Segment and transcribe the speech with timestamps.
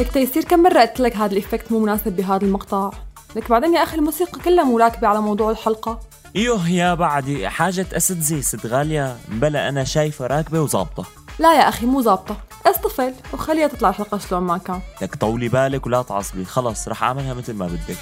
[0.00, 2.90] لك تيسير كم مرة قلت لك هذا ال effect مو مناسب بهذا المقطع؟
[3.36, 6.00] لك بعدين يا أخي الموسيقى كلها مو راكبة على موضوع الحلقة.
[6.36, 9.16] إيوه يا بعدين حاجة أسد ست غالية.
[9.28, 11.04] بلا أنا شايفة راكبة وظابطة.
[11.38, 12.36] لا يا أخي مو ظابطة.
[12.66, 14.80] اصطفل وخليها تطلع الحلقة شلون ما كان.
[15.02, 16.44] لك طولي بالك ولا تعصبي.
[16.44, 17.96] خلص رح أعملها مثل ما بدك.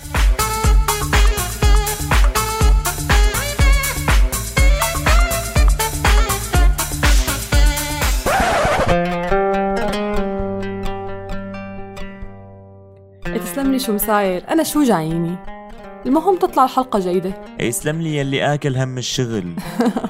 [13.56, 15.37] تسلم لي شو مساير أنا شو جاييني؟
[16.06, 17.34] المهم تطلع الحلقة جيدة.
[17.60, 19.55] يسلم لي يلي آكل هم الشغل.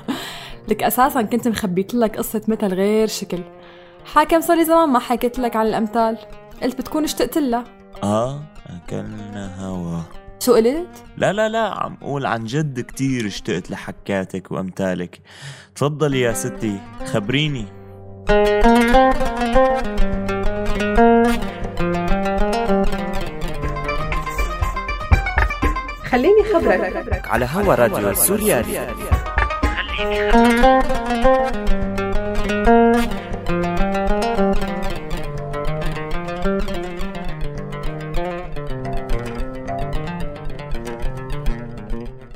[0.68, 3.38] لك أساسا كنت مخبيت لك قصة مثل غير شكل.
[4.04, 6.18] حاكم صار لي زمان ما حكيت لك عن الأمثال.
[6.62, 7.64] قلت بتكون اشتقت لها
[8.02, 10.01] آه أكلنا هوا.
[10.40, 15.20] شو قلت؟ لا لا لا عم قول عن جد كتير اشتقت لحكاتك وأمثالك.
[15.74, 17.66] تفضلي يا ستي خبريني.
[26.16, 27.28] خليني خبرك.
[27.28, 28.88] على هوا راديو سوريالي.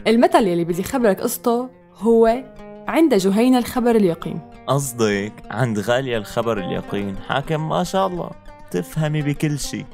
[0.07, 2.45] المثل يلي بدي خبرك قصته هو
[2.89, 4.41] عند جهينة الخبر اليقين.
[4.67, 7.17] قصدك عند غالية الخبر اليقين.
[7.29, 8.31] حاكم ما شاء الله
[8.71, 9.85] تفهمي بكل شي.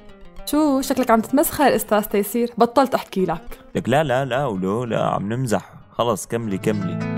[0.50, 3.58] شو شكلك عم تتمسخر أستاذ تيسير؟ بطلت أحكي لك.
[3.74, 5.72] لك لا لا لا ولو لا عم نمزح.
[5.92, 7.16] خلص كملي كملي.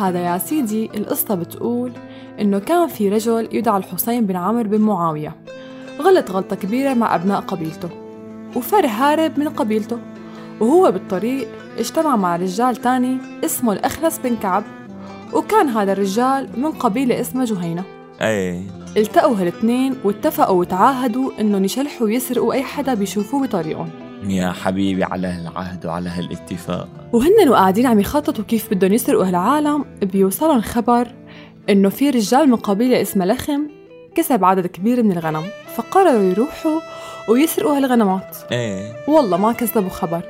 [0.00, 1.92] هذا يا سيدي القصة بتقول
[2.40, 5.36] إنه كان في رجل يدعى الحسين بن عمرو بن معاوية.
[6.00, 7.88] غلط غلطة كبيرة مع أبناء قبيلته
[8.56, 9.98] وفر هارب من قبيلته.
[10.60, 14.64] وهو بالطريق اجتمع مع رجال تاني اسمه الأخنس بن كعب
[15.32, 17.84] وكان هذا الرجال من قبيلة اسمها جهينة.
[18.20, 18.62] إيه
[18.96, 23.88] التقوا هالاثنين واتفقوا وتعاهدوا انهم يشلحوا ويسرقوا اي حدا بيشوفوه بطريقهم.
[24.28, 26.88] يا حبيبي على هالعهد وعلى هالاتفاق.
[27.12, 31.08] وهن وقاعدين عم يخططوا كيف بدهم يسرقوا هالعالم بيوصلهم خبر
[31.70, 33.66] إنه في رجال من قبيلة اسمها لخم
[34.14, 35.44] كسب عدد كبير من الغنم
[35.76, 36.80] فقرروا يروحوا
[37.28, 38.36] ويسرقوا هالغنمات.
[38.52, 38.92] إيه.
[39.08, 40.22] والله ما كذبوا خبر.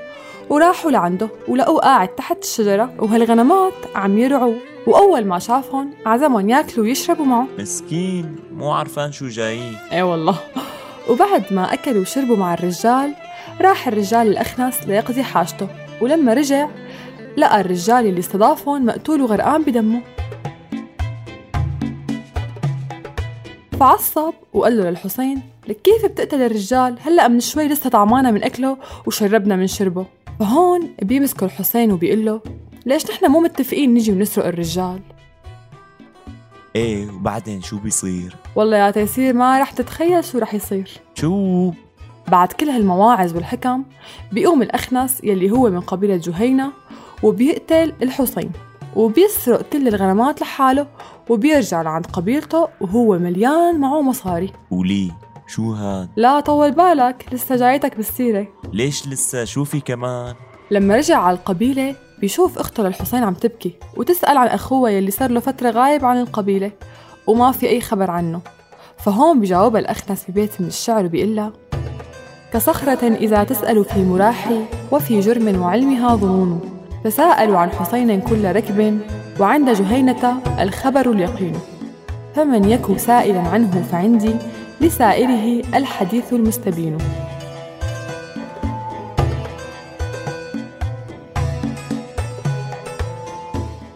[0.51, 4.55] وراحوا لعنده ولقوه قاعد تحت الشجرة وهالغنمات عم يرعوا.
[4.87, 7.47] وأول ما شافهم عزمهم ياكلوا ويشربوا معه.
[7.59, 9.61] مسكين مو عرفان شو جاي.
[9.93, 10.39] اي والله.
[11.09, 13.15] وبعد ما أكلوا وشربوا مع الرجال
[13.61, 15.69] راح الرجال الأخنس ليقضي حاجته.
[16.01, 16.69] ولما رجع
[17.37, 20.01] لقى الرجال اللي استضافهم مقتول وغرقان بدمه.
[23.81, 28.77] فعصب وقال له للحسين لك كيف بتقتل الرجال؟ هلأ من شوي لسه طعمانا من أكله
[29.07, 30.07] وشربنا من شربه.
[30.39, 32.41] فهون بيمسكه الحسين وبيقول له
[32.87, 35.01] ليش نحن مو متفقين نجي ونسرق الرجال؟
[36.77, 40.91] إيه وبعدين شو بيصير؟ والله يا تيسير ما رح تتخيل شو رح يصير.
[41.15, 41.73] شو؟
[42.29, 43.85] بعد كل هالمواعظ والحكم
[44.33, 46.73] بيقوم الأخنس يلي هو من قبيلة جهينة
[47.23, 48.51] وبيقتل الحسين.
[48.99, 50.87] وبيسرق كل الغنمات لحاله
[51.29, 54.53] وبيرجع لعند قبيلته وهو مليان معه مصاري.
[54.71, 55.13] ولي
[55.47, 58.47] شو هاد؟ لا طول بالك لسه جايتك بالسيرة.
[58.73, 60.35] ليش لسه؟ شو في كمان؟
[60.71, 65.41] لما رجع على القبيلة بيشوف أخته للحسين عم تبكي وتسأل عن أخوها يلي صار له
[65.41, 66.71] فترة غايب عن القبيلة
[67.27, 68.41] وما في أي خبر عنه.
[68.99, 71.53] فهون بجاوبها الأخنس ببيت من الشعر وبيقول لها
[72.53, 76.78] كصخرة إذا تسأل في مراحي وفي جرم وعلمها ظنون.
[77.05, 79.01] تساءلوا عن حسين كل ركب
[79.41, 81.53] وعند جهينة الخبر اليقين.
[82.35, 84.35] فمن يك سائلا عنه فعندي
[84.81, 86.99] لسائره الحديث المستبين.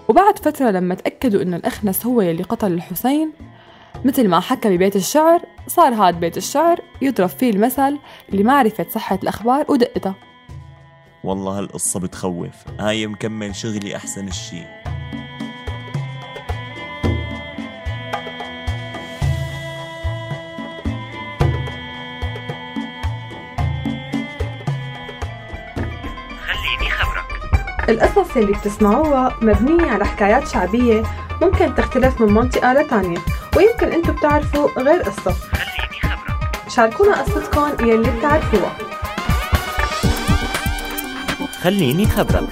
[0.08, 3.32] وبعد فترة لما تأكدوا إنه الأخنس هو يلي قتل الحسين
[4.05, 7.98] مثل ما حكى ببيت الشعر صار هاد بيت الشعر يضرب فيه المثل
[8.32, 10.14] لمعرفة صحة الأخبار ودقتها
[11.24, 12.54] والله هالقصة بتخوف.
[12.80, 14.62] هاي مكمل شغلي أحسن الشي
[26.46, 27.24] خليني خبرك.
[27.88, 31.02] القصص اللي بتسمعوها مبنية على حكايات شعبية
[31.42, 33.19] ممكن تختلف من منطقة لتانية
[33.56, 35.32] ويمكن انتو بتعرفوا غير قصة.
[35.32, 36.69] خليني خبرك.
[36.69, 38.92] شاركونا قصتكم يلي بتعرفوها.
[41.62, 42.49] خليني خبرك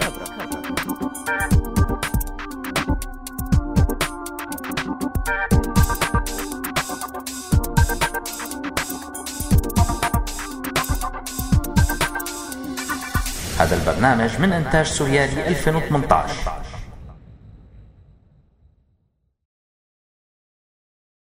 [13.59, 16.70] هذا البرنامج من إنتاج سوريالي 2018